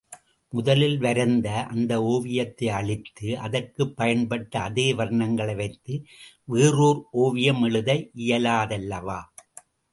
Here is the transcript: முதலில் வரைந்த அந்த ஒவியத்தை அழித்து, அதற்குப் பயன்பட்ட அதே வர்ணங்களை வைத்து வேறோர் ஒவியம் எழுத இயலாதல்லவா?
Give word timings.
முதலில் 0.53 0.97
வரைந்த 0.97 1.63
அந்த 1.65 1.99
ஒவியத்தை 2.01 2.67
அழித்து, 2.69 3.39
அதற்குப் 3.39 3.93
பயன்பட்ட 3.97 4.57
அதே 4.57 4.93
வர்ணங்களை 4.93 5.55
வைத்து 5.55 6.03
வேறோர் 6.45 7.07
ஒவியம் 7.11 7.61
எழுத 7.63 7.93
இயலாதல்லவா? 8.15 9.19